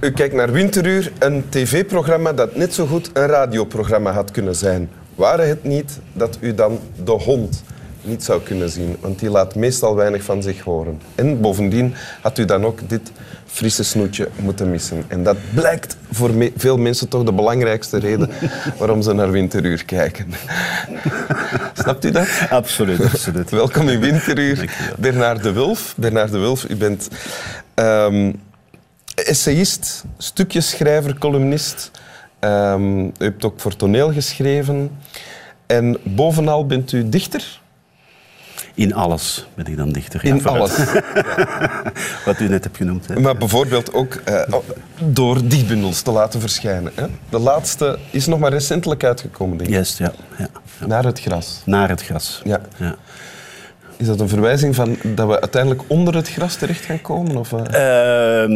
U 0.00 0.10
kijkt 0.10 0.34
naar 0.34 0.52
Winteruur, 0.52 1.12
een 1.18 1.44
tv-programma 1.48 2.32
dat 2.32 2.56
net 2.56 2.74
zo 2.74 2.86
goed 2.86 3.10
een 3.12 3.26
radioprogramma 3.26 4.12
had 4.12 4.30
kunnen 4.30 4.54
zijn. 4.56 4.90
Ware 5.14 5.42
het 5.42 5.64
niet 5.64 5.98
dat 6.12 6.38
u 6.40 6.54
dan 6.54 6.80
de 7.04 7.10
hond 7.10 7.62
niet 8.02 8.24
zou 8.24 8.42
kunnen 8.42 8.70
zien, 8.70 8.96
want 9.00 9.18
die 9.18 9.30
laat 9.30 9.54
meestal 9.54 9.96
weinig 9.96 10.22
van 10.22 10.42
zich 10.42 10.60
horen. 10.60 11.00
En 11.14 11.40
bovendien 11.40 11.94
had 12.20 12.38
u 12.38 12.44
dan 12.44 12.64
ook 12.64 12.88
dit 12.88 13.12
frisse 13.46 13.84
snoetje 13.84 14.28
moeten 14.36 14.70
missen. 14.70 15.04
En 15.08 15.22
dat 15.22 15.36
blijkt 15.54 15.96
voor 16.10 16.30
me- 16.34 16.52
veel 16.56 16.76
mensen 16.76 17.08
toch 17.08 17.24
de 17.24 17.32
belangrijkste 17.32 17.98
reden 17.98 18.30
waarom 18.78 19.02
ze 19.02 19.12
naar 19.12 19.30
Winteruur 19.30 19.84
kijken. 19.84 20.26
Snapt 21.72 22.04
u 22.04 22.10
dat? 22.10 22.26
Absoluut, 22.50 23.04
absoluut. 23.04 23.50
Welkom 23.50 23.88
in 23.88 24.00
Winteruur. 24.00 24.70
Bernard 24.98 25.42
de 25.42 25.52
Wulf. 25.52 25.94
Bernard 25.96 26.32
de 26.32 26.38
Wulf, 26.38 26.68
u 26.68 26.76
bent 26.76 27.08
ehm, 27.74 28.32
essayist, 29.24 30.04
stukjeschrijver, 30.18 31.18
columnist. 31.18 31.90
Ehm, 32.38 32.98
u 33.04 33.12
hebt 33.18 33.44
ook 33.44 33.60
voor 33.60 33.76
toneel 33.76 34.12
geschreven. 34.12 34.90
En 35.66 35.98
bovenal 36.02 36.66
bent 36.66 36.92
u 36.92 37.08
dichter? 37.08 37.60
In 38.74 38.94
alles 38.94 39.46
ben 39.54 39.66
ik 39.66 39.76
dan 39.76 39.92
dichter. 39.92 40.26
Ja, 40.26 40.34
In 40.34 40.40
vooruit. 40.40 40.78
alles. 40.78 40.92
Wat 42.24 42.40
u 42.40 42.48
net 42.48 42.64
hebt 42.64 42.76
genoemd. 42.76 43.08
Hè. 43.08 43.20
Maar 43.20 43.36
bijvoorbeeld 43.36 43.92
ook 43.92 44.14
eh, 44.14 44.54
door 45.04 45.48
dichtbundels 45.48 46.02
te 46.02 46.10
laten 46.10 46.40
verschijnen. 46.40 46.92
Hè? 46.94 47.06
De 47.28 47.38
laatste 47.38 47.98
is 48.10 48.26
nog 48.26 48.38
maar 48.38 48.50
recentelijk 48.50 49.04
uitgekomen, 49.04 49.56
denk 49.56 49.68
ik. 49.70 49.74
Juist, 49.76 49.98
ja. 49.98 50.12
ja. 50.38 50.48
ja. 50.80 50.86
Naar 50.86 51.04
het 51.04 51.20
gras. 51.20 51.62
Naar 51.64 51.88
het 51.88 52.02
gras. 52.02 52.40
Ja. 52.44 52.60
Ja. 52.76 52.94
Is 53.98 54.06
dat 54.06 54.20
een 54.20 54.28
verwijzing 54.28 54.74
van 54.74 54.96
dat 55.02 55.26
we 55.28 55.40
uiteindelijk 55.40 55.82
onder 55.86 56.14
het 56.14 56.28
gras 56.28 56.56
terecht 56.56 56.84
gaan 56.84 57.00
komen? 57.00 57.36
Of, 57.36 57.52
eh? 57.52 57.58
Ehm, 58.42 58.50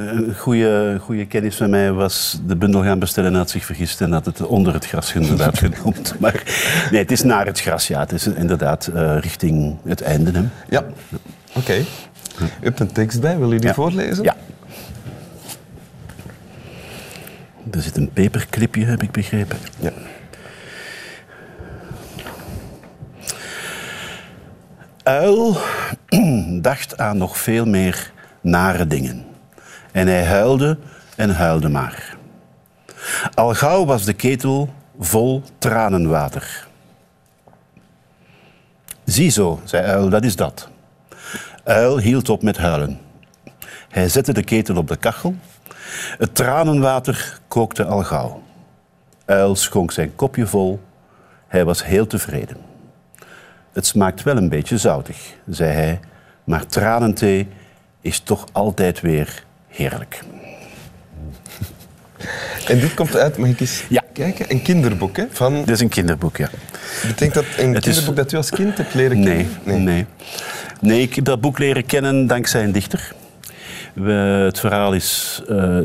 een 0.00 0.34
goede, 0.36 0.96
goede 1.00 1.26
kennis 1.26 1.56
van 1.56 1.70
mij 1.70 1.92
was 1.92 2.40
de 2.46 2.56
bundel 2.56 2.82
gaan 2.82 2.98
bestellen 2.98 3.30
en 3.32 3.36
had 3.36 3.50
zich 3.50 3.64
vergist 3.64 4.00
en 4.00 4.12
had 4.12 4.24
het 4.26 4.46
onder 4.46 4.74
het 4.74 4.86
gras 4.86 5.14
inderdaad 5.14 5.58
genoemd. 5.64 6.14
Maar 6.18 6.42
nee, 6.90 7.00
het 7.00 7.10
is 7.10 7.22
naar 7.22 7.46
het 7.46 7.60
gras, 7.60 7.88
ja. 7.88 8.00
Het 8.00 8.12
is 8.12 8.26
inderdaad 8.26 8.86
eh, 8.86 9.16
richting 9.20 9.76
het 9.84 10.00
einde. 10.02 10.30
Hè. 10.32 10.42
Ja, 10.68 10.84
oké. 11.54 11.74
U 12.40 12.44
hebt 12.60 12.80
een 12.80 12.92
tekst 12.92 13.20
bij, 13.20 13.38
wil 13.38 13.52
u 13.52 13.58
die 13.58 13.68
Ja. 13.68 13.74
voorlezen? 13.74 14.24
Ja. 14.24 14.36
Er 17.70 17.82
zit 17.82 17.96
een 17.96 18.10
paperclipje, 18.12 18.84
heb 18.84 19.02
ik 19.02 19.10
begrepen. 19.10 19.58
ja. 19.78 19.90
Uil 25.10 25.56
dacht 26.62 26.98
aan 26.98 27.16
nog 27.16 27.38
veel 27.38 27.66
meer 27.66 28.12
nare 28.40 28.86
dingen. 28.86 29.24
En 29.92 30.06
hij 30.06 30.24
huilde 30.24 30.78
en 31.16 31.30
huilde 31.30 31.68
maar. 31.68 32.16
Al 33.34 33.54
gauw 33.54 33.84
was 33.84 34.04
de 34.04 34.12
ketel 34.12 34.68
vol 34.98 35.42
tranenwater. 35.58 36.66
Ziezo, 39.04 39.60
zei 39.64 39.86
Uil, 39.86 40.08
dat 40.08 40.24
is 40.24 40.36
dat. 40.36 40.68
Uil 41.64 41.98
hield 41.98 42.28
op 42.28 42.42
met 42.42 42.56
huilen. 42.56 43.00
Hij 43.88 44.08
zette 44.08 44.32
de 44.32 44.44
ketel 44.44 44.76
op 44.76 44.88
de 44.88 44.96
kachel. 44.96 45.34
Het 46.18 46.34
tranenwater 46.34 47.40
kookte 47.48 47.84
al 47.84 48.02
gauw. 48.02 48.42
Uil 49.24 49.56
schonk 49.56 49.92
zijn 49.92 50.14
kopje 50.14 50.46
vol. 50.46 50.80
Hij 51.48 51.64
was 51.64 51.84
heel 51.84 52.06
tevreden. 52.06 52.69
Het 53.72 53.86
smaakt 53.86 54.22
wel 54.22 54.36
een 54.36 54.48
beetje 54.48 54.78
zoutig, 54.78 55.16
zei 55.48 55.70
hij, 55.72 56.00
maar 56.44 56.66
tranenthee 56.66 57.48
is 58.00 58.18
toch 58.20 58.44
altijd 58.52 59.00
weer 59.00 59.44
heerlijk. 59.68 60.20
En 62.68 62.80
dit 62.80 62.94
komt 62.94 63.16
uit, 63.16 63.36
mag 63.36 63.48
ik 63.48 63.60
eens 63.60 63.84
Ja. 63.88 64.02
kijken? 64.12 64.46
Een 64.48 64.62
kinderboek, 64.62 65.16
hè? 65.16 65.24
Van, 65.30 65.54
Dit 65.54 65.68
is 65.70 65.80
een 65.80 65.88
kinderboek, 65.88 66.36
ja. 66.36 66.48
betekent 67.06 67.34
dat 67.34 67.44
een 67.58 67.74
Het 67.74 67.86
is- 67.86 67.92
kinderboek 67.94 68.16
dat 68.16 68.32
u 68.32 68.36
als 68.36 68.50
kind 68.50 68.76
hebt 68.76 68.94
leren 68.94 69.20
Nee, 69.20 69.46
kennen? 69.64 69.84
nee. 69.84 70.06
nee. 70.80 71.02
ik 71.02 71.14
heb 71.14 71.24
dat 71.24 71.40
boek 71.40 71.58
leren 71.58 71.86
kennen 71.86 72.26
dankzij 72.26 72.64
een 72.64 72.72
dichter. 72.72 73.12
We, 74.02 74.12
het 74.44 74.60
verhaal 74.60 74.92
is, 74.92 75.40
eh, 75.48 75.78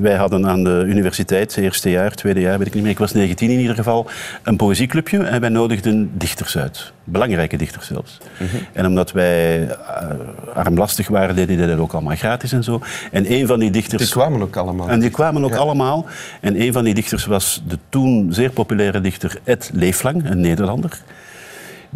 wij 0.00 0.14
hadden 0.14 0.46
aan 0.46 0.64
de 0.64 0.84
universiteit, 0.86 1.56
eerste 1.56 1.90
jaar, 1.90 2.14
tweede 2.14 2.40
jaar, 2.40 2.58
weet 2.58 2.66
ik 2.66 2.74
niet 2.74 2.82
meer, 2.82 2.92
ik 2.92 2.98
was 2.98 3.12
19 3.12 3.50
in 3.50 3.58
ieder 3.58 3.74
geval, 3.74 4.06
een 4.42 4.56
poëzieclubje 4.56 5.18
en 5.18 5.40
wij 5.40 5.48
nodigden 5.48 6.10
dichters 6.14 6.56
uit. 6.58 6.92
Belangrijke 7.04 7.56
dichters 7.56 7.86
zelfs. 7.86 8.18
En 8.72 8.86
omdat 8.86 9.12
wij 9.12 9.68
eh, 9.68 9.76
armlastig 10.54 11.08
waren, 11.08 11.34
deden 11.34 11.56
die 11.56 11.66
dat 11.66 11.78
ook 11.78 11.92
allemaal 11.92 12.16
gratis 12.16 12.52
en 12.52 12.64
zo. 12.64 12.80
En 13.12 13.32
een 13.32 13.46
van 13.46 13.58
die 13.58 13.70
dichters... 13.70 14.02
Die 14.02 14.12
kwamen 14.12 14.42
ook 14.42 14.56
allemaal. 14.56 14.88
En 14.88 15.00
die 15.00 15.10
kwamen 15.10 15.44
ook 15.44 15.50
Ja. 15.50 15.56
allemaal. 15.56 16.06
En 16.40 16.60
een 16.60 16.72
van 16.72 16.84
die 16.84 16.94
dichters 16.94 17.24
was 17.26 17.62
de 17.68 17.78
toen 17.88 18.28
zeer 18.32 18.50
populaire 18.50 19.00
dichter 19.00 19.38
Ed 19.44 19.70
Leeflang, 19.72 20.30
een 20.30 20.40
Nederlander. 20.40 20.98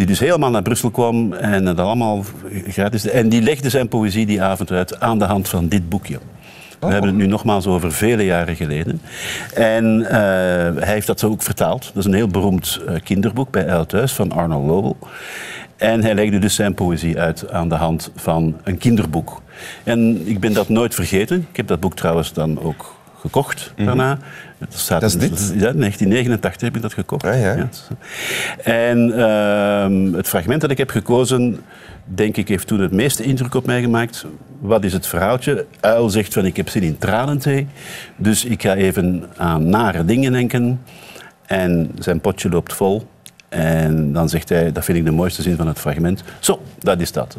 Die 0.00 0.08
dus 0.08 0.18
helemaal 0.20 0.50
naar 0.50 0.62
Brussel 0.62 0.90
kwam 0.90 1.32
en 1.32 1.66
het 1.66 1.78
allemaal 1.80 2.24
gratis. 2.68 3.06
En 3.08 3.28
die 3.28 3.42
legde 3.42 3.68
zijn 3.70 3.88
poëzie 3.88 4.26
die 4.26 4.42
avond 4.42 4.70
uit 4.72 5.00
aan 5.00 5.18
de 5.18 5.24
hand 5.24 5.48
van 5.48 5.68
dit 5.68 5.88
boekje. 5.88 6.18
We 6.78 6.86
Oh. 6.86 6.90
hebben 6.92 7.10
het 7.10 7.18
nu 7.18 7.26
nogmaals 7.26 7.66
over 7.66 7.92
vele 7.92 8.24
jaren 8.24 8.56
geleden. 8.56 9.00
En 9.54 10.06
eh, 10.06 10.12
hij 10.82 10.92
heeft 10.92 11.06
dat 11.06 11.20
zo 11.20 11.28
ook 11.30 11.42
vertaald. 11.42 11.84
Dat 11.84 11.96
is 11.96 12.04
een 12.04 12.14
heel 12.14 12.28
beroemd 12.28 12.80
eh, 12.86 12.94
kinderboek 13.04 13.50
bij 13.50 13.68
Uil 13.68 13.86
Thuis 13.86 14.12
van 14.12 14.32
Arnold 14.32 14.66
Lowell. 14.66 14.94
En 15.76 16.02
hij 16.02 16.14
legde 16.14 16.38
dus 16.38 16.54
zijn 16.54 16.74
poëzie 16.74 17.18
uit 17.18 17.50
aan 17.50 17.68
de 17.68 17.74
hand 17.74 18.12
van 18.16 18.56
een 18.64 18.78
kinderboek. 18.78 19.42
En 19.84 20.28
ik 20.28 20.40
ben 20.40 20.52
dat 20.52 20.68
nooit 20.68 20.94
vergeten. 20.94 21.46
Ik 21.50 21.56
heb 21.56 21.66
dat 21.66 21.80
boek 21.80 21.94
trouwens 21.96 22.32
dan 22.32 22.62
ook 22.62 22.94
gekocht 23.20 23.72
daarna. 23.76 24.18
Het 24.58 24.74
staat 24.74 25.00
Dat 25.00 25.10
is 25.10 25.16
dit? 25.18 25.38
Ja, 25.38 25.68
in 25.68 25.78
1989 25.78 26.60
heb 26.62 26.76
ik 26.76 26.82
dat 26.82 26.92
gekocht. 26.92 27.24
Ah, 27.24 27.40
ja. 27.40 27.68
is- 27.70 27.88
En 28.64 29.12
ehm, 29.18 30.12
het 30.12 30.28
fragment 30.28 30.60
dat 30.60 30.70
ik 30.70 30.78
heb 30.78 30.90
gekozen, 30.90 31.60
denk 32.04 32.36
ik, 32.36 32.48
heeft 32.48 32.66
toen 32.66 32.80
het 32.80 32.92
meeste 32.92 33.22
indruk 33.22 33.54
op 33.54 33.66
mij 33.66 33.80
gemaakt. 33.80 34.24
Wat 34.60 34.84
is 34.84 34.92
het 34.92 35.06
verhaaltje? 35.06 35.66
Uil 35.80 36.10
zegt 36.10 36.32
van, 36.32 36.44
ik 36.44 36.56
heb 36.56 36.68
zin 36.68 36.82
in 36.82 36.98
tranenthee. 36.98 37.66
Dus 38.16 38.44
ik 38.44 38.62
ga 38.62 38.74
even 38.74 39.24
aan 39.36 39.68
nare 39.68 40.04
dingen 40.04 40.32
denken. 40.32 40.80
En 41.46 41.90
zijn 41.98 42.20
potje 42.20 42.48
loopt 42.48 42.72
vol. 42.72 43.06
En 43.50 44.12
dan 44.12 44.28
zegt 44.28 44.48
hij, 44.48 44.72
dat 44.72 44.84
vind 44.84 44.98
ik 44.98 45.04
de 45.04 45.10
mooiste 45.10 45.42
zin 45.42 45.56
van 45.56 45.66
het 45.66 45.78
fragment. 45.78 46.22
Zo, 46.38 46.62
dat 46.78 47.00
is 47.00 47.12
dat. 47.12 47.36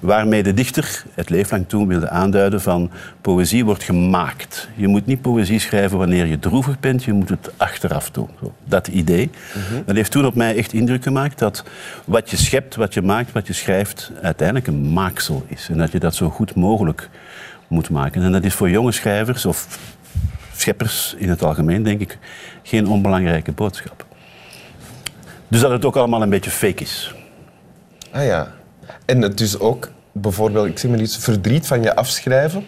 Waarmee 0.00 0.42
de 0.42 0.54
dichter 0.54 1.04
het 1.14 1.30
leeflang 1.30 1.68
toen 1.68 1.86
wilde 1.86 2.08
aanduiden 2.08 2.60
van 2.60 2.90
poëzie 3.20 3.64
wordt 3.64 3.82
gemaakt. 3.82 4.68
Je 4.74 4.88
moet 4.88 5.06
niet 5.06 5.20
poëzie 5.20 5.58
schrijven 5.58 5.98
wanneer 5.98 6.26
je 6.26 6.38
droevig 6.38 6.80
bent, 6.80 7.04
je 7.04 7.12
moet 7.12 7.28
het 7.28 7.50
achteraf 7.56 8.10
doen. 8.10 8.28
Zo, 8.40 8.54
dat 8.64 8.88
idee. 8.88 9.30
Dat 9.86 9.96
heeft 9.96 10.10
toen 10.10 10.26
op 10.26 10.34
mij 10.34 10.56
echt 10.56 10.72
indruk 10.72 11.02
gemaakt 11.02 11.38
dat 11.38 11.64
wat 12.04 12.30
je 12.30 12.36
schept, 12.36 12.76
wat 12.76 12.94
je 12.94 13.02
maakt, 13.02 13.32
wat 13.32 13.46
je 13.46 13.52
schrijft, 13.52 14.12
uiteindelijk 14.22 14.66
een 14.66 14.92
maaksel 14.92 15.44
is. 15.46 15.68
En 15.70 15.78
dat 15.78 15.92
je 15.92 15.98
dat 15.98 16.14
zo 16.14 16.30
goed 16.30 16.54
mogelijk 16.54 17.08
moet 17.68 17.90
maken. 17.90 18.22
En 18.22 18.32
dat 18.32 18.44
is 18.44 18.54
voor 18.54 18.70
jonge 18.70 18.92
schrijvers 18.92 19.46
of 19.46 19.78
scheppers 20.56 21.14
in 21.18 21.28
het 21.28 21.42
algemeen, 21.42 21.82
denk 21.82 22.00
ik, 22.00 22.18
geen 22.62 22.88
onbelangrijke 22.88 23.52
boodschap. 23.52 24.08
Dus 25.50 25.60
dat 25.60 25.70
het 25.70 25.84
ook 25.84 25.96
allemaal 25.96 26.22
een 26.22 26.30
beetje 26.30 26.50
fake 26.50 26.82
is. 26.82 27.14
Ah 28.10 28.24
ja. 28.24 28.52
En 29.04 29.22
het 29.22 29.38
dus 29.38 29.58
ook, 29.58 29.90
bijvoorbeeld, 30.12 30.66
ik 30.66 30.78
zeg 30.78 30.90
maar 30.90 31.00
iets, 31.00 31.16
verdriet 31.16 31.66
van 31.66 31.82
je 31.82 31.94
afschrijven. 31.96 32.64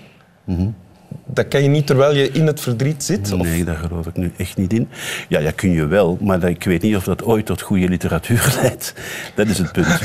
Dat 1.26 1.49
kan 1.49 1.62
je 1.62 1.69
niet 1.69 1.87
terwijl 1.87 2.14
je 2.14 2.31
in 2.31 2.46
het 2.46 2.61
verdriet 2.61 3.05
zit? 3.05 3.32
Of? 3.32 3.43
Nee, 3.43 3.64
daar 3.64 3.76
geloof 3.76 4.06
ik 4.06 4.17
nu 4.17 4.32
echt 4.37 4.56
niet 4.56 4.73
in. 4.73 4.88
Ja, 5.29 5.40
dat 5.40 5.55
kun 5.55 5.70
je 5.70 5.87
wel, 5.87 6.19
maar 6.20 6.40
dat- 6.40 6.50
ik 6.50 6.64
weet 6.64 6.82
niet 6.82 6.96
of 6.96 7.05
dat 7.05 7.23
ooit 7.25 7.46
tot 7.46 7.61
goede 7.61 7.88
literatuur 7.88 8.52
leidt. 8.62 8.94
Dat 9.35 9.46
is 9.46 9.58
het 9.58 9.73
punt. 9.73 10.00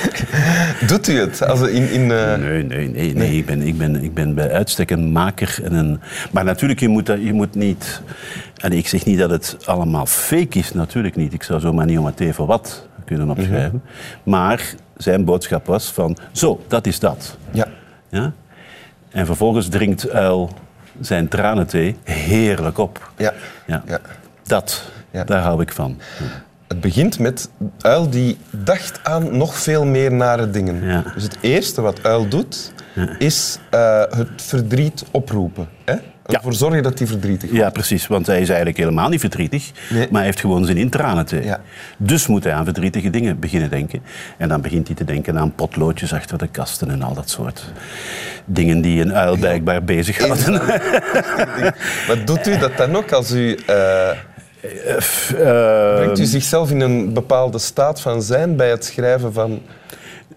Doet 0.88 1.08
u 1.08 1.18
het? 1.18 1.42
Als 1.46 1.60
in, 1.60 1.90
in, 1.90 2.10
eh, 2.10 2.34
Nee, 2.34 2.62
nee, 2.64 2.88
nee. 2.88 3.14
nee. 3.14 3.36
Ik, 3.36 3.46
ben, 3.46 3.62
ik, 3.62 3.78
ben, 3.78 4.02
ik 4.02 4.14
ben 4.14 4.34
bij 4.34 4.50
uitstek 4.52 4.90
een 4.90 5.12
maker. 5.12 5.58
En 5.64 5.72
een... 5.72 6.00
Maar 6.30 6.44
natuurlijk, 6.44 6.80
je 6.80 6.88
moet, 6.88 7.06
dat, 7.06 7.22
je 7.22 7.32
moet 7.32 7.54
niet... 7.54 8.00
En 8.62 8.72
ik 8.72 8.88
zeg 8.88 9.04
niet 9.04 9.18
dat 9.18 9.30
het 9.30 9.56
allemaal 9.64 10.06
fake 10.06 10.58
is, 10.58 10.72
natuurlijk 10.72 11.16
niet. 11.16 11.32
Ik 11.32 11.42
zou 11.42 11.60
zomaar 11.60 11.86
niet 11.86 11.98
om 11.98 12.06
het 12.06 12.20
even 12.20 12.46
wat 12.46 12.86
kunnen 13.04 13.30
opschrijven. 13.30 13.82
Maar 14.22 14.74
zijn 14.96 15.24
boodschap 15.24 15.66
was 15.66 15.92
van, 15.92 16.16
zo, 16.32 16.60
dat 16.68 16.86
is 16.86 16.98
dat. 16.98 17.36
Ja. 17.50 17.66
Ja? 18.08 18.32
En 19.10 19.26
vervolgens 19.26 19.68
drinkt 19.68 20.10
Uil 20.10 20.50
zijn 21.00 21.28
tranenthee 21.28 21.96
heerlijk 22.04 22.78
op. 22.78 23.10
Ja. 23.16 23.32
Ja. 23.66 23.82
Ja. 23.86 23.98
Dat, 24.42 24.90
Ja. 25.10 25.24
daar 25.24 25.42
hou 25.42 25.62
ik 25.62 25.72
van. 25.72 25.98
Het 26.68 26.80
begint 26.80 27.18
met 27.18 27.50
Uil 27.80 28.10
die 28.10 28.36
dacht 28.50 29.00
aan 29.02 29.36
nog 29.36 29.54
veel 29.58 29.84
meer 29.84 30.12
nare 30.12 30.50
dingen. 30.50 30.84
Ja. 30.84 31.04
Dus 31.14 31.22
het 31.22 31.38
eerste 31.40 31.80
wat 31.80 32.02
Uil 32.02 32.28
doet, 32.28 32.72
is 33.18 33.58
eh, 33.70 34.02
het 34.10 34.42
verdriet 34.42 35.04
oproepen. 35.10 35.68
Hè? 35.84 35.94
Ervoor 36.26 36.52
zorgen 36.52 36.82
dat 36.82 36.98
hij 36.98 37.06
verdrietig 37.08 37.48
wordt. 37.50 37.64
Ja, 37.64 37.70
precies. 37.70 38.06
Want 38.06 38.26
hij 38.26 38.40
is 38.40 38.48
eigenlijk 38.48 38.78
helemaal 38.78 39.08
niet 39.08 39.20
verdrietig. 39.20 39.70
Nee. 39.90 40.00
Maar 40.10 40.16
hij 40.16 40.24
heeft 40.24 40.40
gewoon 40.40 40.64
zin 40.64 40.76
in 40.76 40.90
tranen 40.90 41.26
te. 41.26 41.42
Ja. 41.44 41.60
Dus 41.96 42.26
moet 42.26 42.44
hij 42.44 42.52
aan 42.52 42.64
verdrietige 42.64 43.10
dingen 43.10 43.38
beginnen 43.38 43.70
denken. 43.70 44.02
En 44.36 44.48
dan 44.48 44.60
begint 44.60 44.86
hij 44.86 44.96
te 44.96 45.04
denken 45.04 45.38
aan 45.38 45.54
potloodjes 45.54 46.12
achter 46.14 46.38
de 46.38 46.46
kasten 46.48 46.90
en 46.90 47.02
al 47.02 47.14
dat 47.14 47.30
soort 47.30 47.64
dingen 48.44 48.80
die 48.80 49.00
een 49.00 49.14
uil 49.14 49.36
blijkbaar 49.36 49.84
bezighouden. 49.84 50.52
Maar 52.06 52.24
doet 52.24 52.46
u 52.46 52.58
dat 52.58 52.76
dan 52.76 52.96
ook 52.96 53.12
als 53.12 53.32
u... 53.32 53.54
eh, 53.66 54.10
Eh, 54.10 55.94
brengt 55.96 56.18
u 56.18 56.24
zichzelf 56.24 56.70
in 56.70 56.80
een 56.80 57.12
bepaalde 57.12 57.58
staat 57.58 58.00
van 58.00 58.22
zijn 58.22 58.56
bij 58.56 58.70
het 58.70 58.84
schrijven 58.84 59.32
van... 59.32 59.60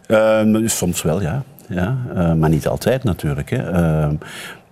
Ehm, 0.07 0.67
soms 0.67 1.01
wel, 1.01 1.21
ja. 1.21 1.43
ja 1.69 1.97
eh, 2.15 2.33
maar 2.33 2.49
niet 2.49 2.67
altijd 2.67 3.03
natuurlijk. 3.03 3.49
Hè. 3.49 3.57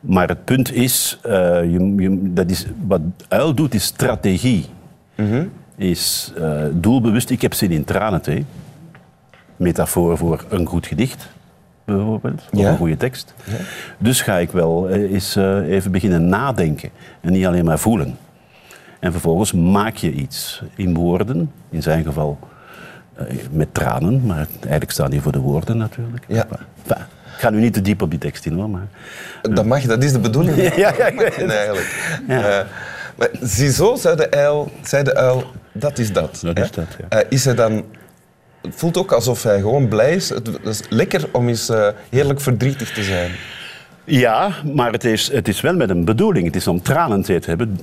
Maar 0.06 0.28
het 0.28 0.46
punt 0.46 0.74
is, 0.74 1.20
eh, 1.22 1.32
je, 1.64 1.94
je, 1.98 2.34
dat 2.34 2.50
is, 2.50 2.66
wat 2.88 3.02
uil 3.28 3.54
doet, 3.54 3.74
is 3.74 3.84
strategie. 3.84 4.66
Is 5.76 6.34
eh, 6.38 6.64
doelbewust, 6.72 7.30
ik 7.30 7.42
heb 7.42 7.54
zin 7.54 7.72
in 7.72 7.84
tranenthee. 7.84 8.46
Metafoor 9.56 10.18
voor 10.18 10.46
een 10.50 10.66
goed 10.66 10.88
gedicht, 10.88 11.30
bijvoorbeeld. 11.86 12.42
Of 12.52 12.66
een 12.66 12.78
goede 12.78 12.98
tekst. 12.98 13.34
Dus 13.98 14.22
ga 14.22 14.38
ik 14.38 14.52
wel 14.52 14.90
eens 14.90 15.36
eh, 15.36 15.68
even 15.68 15.92
beginnen 15.92 16.30
nadenken. 16.30 16.90
En 17.22 17.32
niet 17.32 17.46
alleen 17.46 17.66
maar 17.66 17.80
voelen. 17.80 18.18
En 19.00 19.12
vervolgens 19.12 19.52
maak 19.52 19.96
je 19.96 20.12
iets 20.12 20.64
in 20.76 20.94
woorden, 20.94 21.52
in 21.70 21.82
zijn 21.82 22.04
geval 22.04 22.40
met 23.52 23.74
tranen, 23.74 24.26
maar 24.26 24.48
eigenlijk 24.60 24.92
staan 24.92 25.10
die 25.10 25.22
voor 25.22 25.32
de 25.32 25.40
woorden 25.40 25.78
natuurlijk. 25.78 26.26
Ja. 26.28 26.48
Ga 27.44 27.50
nu 27.50 27.60
niet 27.60 27.74
te 27.74 27.82
diep 27.82 28.02
op 28.02 28.10
die 28.10 28.20
tekst 28.20 28.46
in 28.46 28.54
hoor, 28.54 28.70
maar... 28.70 28.88
Dat 29.42 29.66
mag, 29.66 29.82
dat 29.82 30.04
is 30.04 30.12
de 30.12 30.20
bedoeling. 30.20 30.56
Ja, 30.76 30.94
ja, 30.98 31.14
weet 31.16 31.36
het. 31.36 31.50
eigenlijk. 31.50 32.22
Ja. 32.28 32.60
Eh, 32.60 32.66
maar 33.18 33.30
ziezo, 33.42 33.96
zei 33.96 34.16
de 34.16 34.32
uil, 34.32 34.72
zei 34.82 35.04
de 35.04 35.16
uil 35.16 35.52
dat 35.74 35.98
is 35.98 36.12
dat. 36.14 36.40
Dat 36.42 36.58
hè? 36.58 36.64
is 36.64 36.72
dat, 36.72 36.86
ja. 37.00 37.18
Eh, 37.20 37.26
is 37.30 37.46
hij 37.46 37.56
dan... 37.56 37.86
Het 38.62 38.76
voelt 38.76 38.98
ook 38.98 39.12
alsof 39.12 39.44
hij 39.44 39.60
gewoon 39.60 39.88
blij 39.88 40.16
is. 40.16 40.30
Het 40.30 40.50
is 40.64 40.82
lekker 40.90 41.30
om 41.32 41.48
eens 41.48 41.70
eh, 41.70 41.88
heerlijk 42.10 42.42
verdrietig 42.42 42.92
te 42.92 43.04
zijn. 43.04 43.32
Ja, 44.04 44.52
maar 44.74 44.92
het 44.92 45.04
is, 45.04 45.32
het 45.32 45.48
is 45.48 45.62
wel 45.62 45.76
met 45.76 45.90
een 45.90 46.06
bedoeling. 46.06 46.46
Het 46.46 46.56
is 46.56 46.68
om 46.68 46.82
tranentee 46.82 47.40
te 47.40 47.50
hebben. 47.50 47.80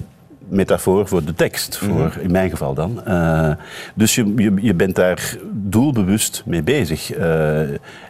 Metafoor 0.50 1.08
voor 1.08 1.24
de 1.24 1.34
tekst, 1.34 1.76
voor, 1.76 2.16
in 2.20 2.30
mijn 2.30 2.50
geval 2.50 2.74
dan. 2.74 3.04
Eh, 3.04 3.50
dus 3.94 4.14
je, 4.14 4.32
je, 4.36 4.52
je 4.60 4.74
bent 4.74 4.94
daar 4.94 5.36
doelbewust 5.52 6.42
mee 6.46 6.62
bezig. 6.62 7.12
Eh, 7.12 7.60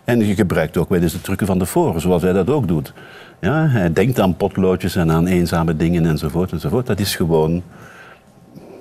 en 0.04 0.26
je 0.26 0.34
gebruikt 0.34 0.76
ook 0.76 0.88
wel 0.88 1.00
eens 1.00 1.12
de 1.12 1.20
trucken 1.20 1.46
van 1.46 1.58
de 1.58 1.66
voor, 1.66 2.00
zoals 2.00 2.22
hij 2.22 2.32
dat 2.32 2.50
ook 2.50 2.68
doet. 2.68 2.92
Ja, 3.40 3.66
hij 3.68 3.92
denkt 3.92 4.20
aan 4.20 4.36
potloodjes 4.36 4.96
en 4.96 5.10
aan 5.10 5.26
eenzame 5.26 5.76
dingen 5.76 6.06
enzovoort. 6.06 6.52
enzovoort. 6.52 6.86
Dat 6.86 7.00
is 7.00 7.16
gewoon, 7.16 7.62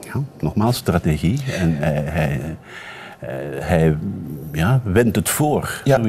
ja, 0.01 0.21
nogmaals, 0.39 0.77
strategie. 0.77 1.39
En 1.59 1.75
hij, 1.77 2.03
hij, 2.05 2.57
hij 3.59 3.97
ja, 4.51 4.81
wendt 4.83 5.15
het 5.15 5.29
voor. 5.29 5.81
Ja, 5.83 6.01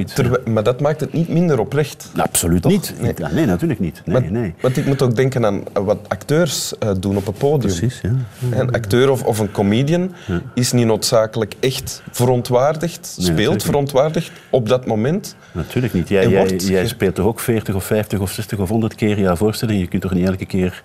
maar 0.44 0.62
dat 0.62 0.80
maakt 0.80 1.00
het 1.00 1.12
niet 1.12 1.28
minder 1.28 1.58
oprecht. 1.58 2.10
Absoluut 2.16 2.64
niet. 2.64 2.94
Nee. 3.00 3.12
Ja, 3.16 3.30
nee, 3.30 3.46
natuurlijk 3.46 3.80
niet. 3.80 4.02
Nee, 4.04 4.14
Want- 4.14 4.30
nee. 4.30 4.54
Want 4.60 4.76
ik 4.76 4.86
moet 4.86 5.02
ook 5.02 5.16
denken 5.16 5.46
aan 5.46 5.62
wat 5.72 5.98
acteurs 6.08 6.78
eh, 6.78 6.90
doen 7.00 7.16
op 7.16 7.26
het 7.26 7.38
podium. 7.38 7.76
Precies, 7.76 8.00
ja. 8.00 8.12
Een 8.58 8.70
acteur 8.70 9.10
of, 9.10 9.22
of 9.22 9.38
een 9.38 9.50
comedian 9.50 10.14
is 10.54 10.72
niet 10.72 10.86
noodzakelijk 10.86 11.54
echt 11.60 12.02
verontwaardigd, 12.10 13.16
speelt 13.18 13.62
verontwaardigd 13.62 14.30
op 14.50 14.68
dat 14.68 14.86
moment. 14.86 15.36
Natuurlijk 15.52 15.94
niet. 15.94 16.08
Jij, 16.08 16.28
jij, 16.28 16.46
jij 16.56 16.86
speelt 16.86 17.14
toch 17.14 17.26
ook 17.26 17.40
40 17.40 17.74
of 17.74 17.84
50 17.84 18.20
of 18.20 18.30
60 18.30 18.58
of 18.58 18.68
100 18.68 18.94
keer 18.94 19.18
jouw 19.20 19.36
voorstelling. 19.36 19.80
Je 19.80 19.86
kunt 19.86 20.02
toch 20.02 20.14
niet 20.14 20.26
elke 20.26 20.46
keer 20.46 20.82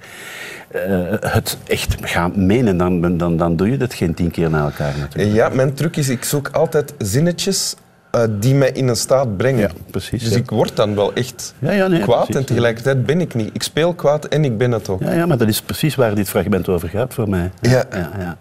eh, 0.72 0.82
het 1.20 1.58
echt 1.68 1.96
gaan 2.02 2.46
menen. 2.46 2.78
Dan, 2.78 3.18
dan, 3.18 3.38
dan 3.38 3.56
doe 3.56 3.72
je 3.72 3.78
dat 3.78 3.94
geen 3.94 4.14
tien 4.14 4.32
keer 4.32 4.50
na 4.50 4.64
elkaar 4.64 4.94
natuurlijk. 5.00 5.36
Ja, 5.36 5.50
mijn 5.50 5.74
truc 5.74 5.96
is, 5.96 6.10
ik 6.10 6.24
zoek 6.24 6.50
altijd 6.50 6.94
zinnetjes 6.98 7.76
eh, 8.12 8.24
die 8.40 8.56
mij 8.56 8.72
in 8.72 8.88
een 8.88 8.96
staat 8.96 9.38
brengen. 9.38 9.60
Ja, 9.60 9.70
precies, 9.92 10.24
Dus 10.24 10.32
ja. 10.32 10.38
ik 10.38 10.50
word 10.50 10.76
dan 10.76 10.96
wel 10.96 11.14
echt 11.14 11.54
Ja, 11.60 11.72
ja, 11.72 11.88
nee, 11.88 12.02
kwaad 12.02 12.18
precies, 12.18 12.36
en 12.36 12.46
tegelijkertijd 12.46 13.06
ben 13.06 13.22
ik 13.22 13.34
niet. 13.34 13.50
Ik 13.54 13.64
speel 13.64 13.94
kwaad 13.94 14.26
en 14.26 14.46
ik 14.46 14.58
ben 14.58 14.72
het 14.72 14.90
ook. 14.90 15.02
Ja, 15.02 15.14
ja, 15.14 15.26
maar 15.26 15.38
dat 15.38 15.48
is 15.48 15.62
precies 15.62 15.96
waar 15.96 16.16
dit 16.16 16.30
fragment 16.30 16.70
over 16.70 16.90
gaat 16.90 17.14
voor 17.14 17.30
mij. 17.30 17.52
Ja. 17.62 17.86
Ja, 17.92 18.12
ja. 18.20 18.38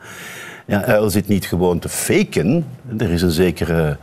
ja, 0.67 0.85
Uil 0.85 1.11
zit 1.11 1.29
niet 1.29 1.47
gewoon 1.47 1.79
te 1.79 1.88
faken. 1.88 2.67
Er 2.99 3.11
is 3.11 3.23
een 3.23 3.31
zekere 3.31 3.97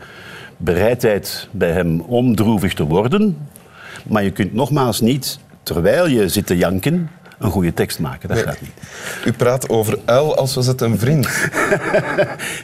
bereidheid 0.57 1.47
bij 1.51 1.71
hem 1.71 2.01
om 2.01 2.35
droevig 2.35 2.73
te 2.73 2.83
worden. 2.83 3.37
Maar 4.07 4.23
je 4.23 4.31
kunt 4.31 4.53
nogmaals 4.53 5.01
niet, 5.01 5.39
terwijl 5.63 6.07
je 6.07 6.29
zit 6.29 6.45
te 6.45 6.57
janken, 6.57 7.09
een 7.41 7.51
goede 7.51 7.73
tekst 7.73 7.99
maken. 7.99 8.27
Dat 8.27 8.37
Nee. 8.37 8.45
gaat 8.45 8.61
niet. 8.61 8.71
U 9.25 9.31
praat 9.33 9.69
over 9.69 9.99
uil 10.05 10.35
als 10.35 10.55
was 10.55 10.65
het 10.67 10.81
een 10.81 10.99
vriend. 10.99 11.27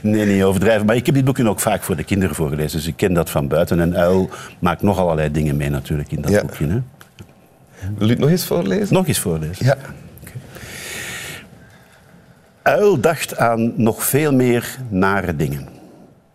Nee, 0.02 0.26
niet 0.26 0.44
overdrijven. 0.44 0.86
Maar 0.86 0.96
ik 0.96 1.06
heb 1.06 1.16
dit 1.16 1.26
boekje 1.26 1.50
ook 1.50 1.60
vaak 1.60 1.84
voor 1.84 1.96
de 1.96 2.04
kinderen 2.04 2.36
voorgelezen. 2.36 2.78
Dus 2.78 2.88
ik 2.88 2.98
ken 2.98 3.14
dat 3.14 3.30
van 3.30 3.48
buiten. 3.48 3.80
En 3.80 3.96
Uil 3.98 4.30
maakt 4.60 4.82
nog 4.82 4.98
allerlei 5.00 5.32
dingen 5.32 5.58
mee 5.58 5.70
natuurlijk 5.70 6.12
in 6.12 6.22
dat 6.22 6.32
Ja. 6.32 6.42
boekje. 6.42 6.68
Hè? 6.68 6.82
Wil 7.98 8.08
u 8.08 8.10
het 8.10 8.20
nog 8.20 8.30
eens 8.30 8.46
voorlezen? 8.46 8.94
Nog 8.94 9.08
eens 9.08 9.20
voorlezen. 9.20 9.66
Ja. 9.66 9.76
Uil 12.62 13.00
dacht 13.00 13.38
aan 13.38 13.74
nog 13.76 14.04
veel 14.04 14.34
meer 14.34 14.78
nare 14.90 15.36
dingen. 15.36 15.68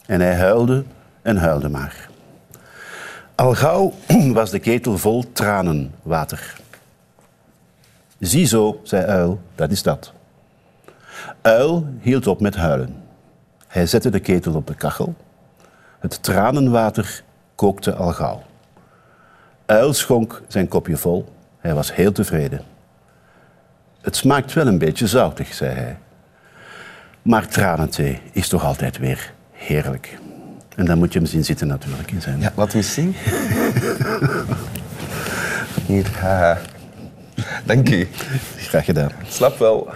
En 0.07 0.21
hij 0.21 0.35
huilde 0.35 0.85
en 1.23 1.37
huilde 1.37 1.69
maar. 1.69 2.09
Al 3.35 3.55
gauw 3.55 3.93
was 4.33 4.51
de 4.51 4.59
ketel 4.59 4.99
vol 4.99 5.33
tranenwater. 5.33 6.55
Ziezo, 8.23 8.81
zei 8.83 9.07
Uil, 9.07 9.41
dat 9.55 9.71
is 9.71 9.83
dat. 9.83 10.13
Uil 11.41 11.87
hield 12.01 12.27
op 12.27 12.41
met 12.41 12.57
huilen. 12.57 12.95
Hij 13.67 13.87
zette 13.87 14.11
de 14.11 14.21
ketel 14.21 14.55
op 14.55 14.67
de 14.67 14.75
kachel. 14.75 15.15
Het 15.99 16.23
tranenwater 16.23 17.23
kookte 17.55 17.95
al 17.95 18.13
gauw. 18.13 18.43
Uil 19.67 19.93
schonk 19.93 20.43
zijn 20.49 20.69
kopje 20.69 20.97
vol. 20.97 21.33
Hij 21.59 21.75
was 21.75 21.95
heel 21.95 22.13
tevreden. 22.13 22.61
Het 24.01 24.17
smaakt 24.17 24.53
wel 24.53 24.67
een 24.67 24.79
beetje 24.79 25.07
zoutig, 25.07 25.55
zei 25.55 25.75
hij. 25.75 25.99
Maar 27.23 27.49
tranenthee 27.49 28.21
is 28.33 28.49
toch 28.49 28.65
altijd 28.65 28.99
weer 28.99 29.33
heerlijk. 29.53 30.19
En 30.77 30.85
dan 30.85 30.99
moet 30.99 31.13
je 31.13 31.19
hem 31.19 31.29
zien 31.29 31.45
zitten 31.45 31.67
natuurlijk 31.67 32.11
in 32.11 32.23
zijn... 32.23 32.41
ja, 32.41 32.53
me 32.57 32.67
eens 32.73 32.93
zien. 32.93 33.15
Hier, 35.87 36.11
haha. 36.19 36.59
Dank 37.65 37.91
u. 37.91 38.09
Graag 38.57 38.85
gedaan. 38.85 39.11
Slap 39.29 39.59
wel. 39.59 39.89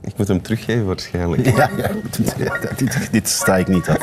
Ik 0.00 0.16
moet 0.16 0.28
hem 0.28 0.42
teruggeven 0.42 0.86
waarschijnlijk. 0.86 1.44
Ja, 1.56 1.70
ja, 1.76 1.90
dit, 2.16 2.78
dit, 2.78 3.12
dit 3.12 3.28
sta 3.28 3.56
ik 3.56 3.68
niet 3.68 3.88
af. 3.88 3.98